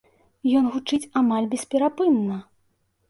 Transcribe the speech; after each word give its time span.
Ён 0.61 0.69
гучыць 0.77 1.09
амаль 1.21 1.49
бесперапынна. 1.53 2.41